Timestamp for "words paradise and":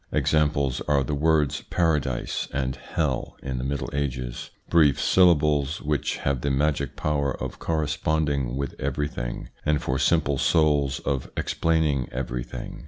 1.13-2.75